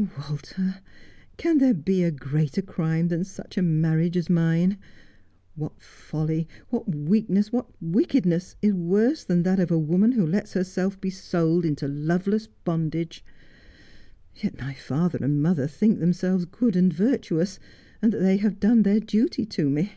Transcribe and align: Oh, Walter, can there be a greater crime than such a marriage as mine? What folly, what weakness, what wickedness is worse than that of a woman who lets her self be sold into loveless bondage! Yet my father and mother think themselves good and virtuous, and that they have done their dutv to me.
Oh, 0.00 0.08
Walter, 0.30 0.76
can 1.38 1.58
there 1.58 1.74
be 1.74 2.04
a 2.04 2.12
greater 2.12 2.62
crime 2.62 3.08
than 3.08 3.24
such 3.24 3.58
a 3.58 3.62
marriage 3.62 4.16
as 4.16 4.30
mine? 4.30 4.76
What 5.56 5.82
folly, 5.82 6.46
what 6.68 6.88
weakness, 6.88 7.50
what 7.50 7.66
wickedness 7.82 8.54
is 8.62 8.74
worse 8.74 9.24
than 9.24 9.42
that 9.42 9.58
of 9.58 9.72
a 9.72 9.76
woman 9.80 10.12
who 10.12 10.24
lets 10.24 10.52
her 10.52 10.62
self 10.62 11.00
be 11.00 11.10
sold 11.10 11.64
into 11.64 11.88
loveless 11.88 12.46
bondage! 12.62 13.24
Yet 14.36 14.56
my 14.60 14.74
father 14.74 15.18
and 15.20 15.42
mother 15.42 15.66
think 15.66 15.98
themselves 15.98 16.44
good 16.44 16.76
and 16.76 16.92
virtuous, 16.92 17.58
and 18.00 18.12
that 18.12 18.20
they 18.20 18.36
have 18.36 18.60
done 18.60 18.84
their 18.84 19.00
dutv 19.00 19.48
to 19.50 19.68
me. 19.68 19.94